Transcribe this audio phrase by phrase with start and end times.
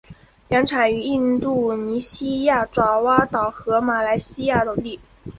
[0.47, 4.99] 原产于印度尼西亚爪哇岛和马来西亚等地。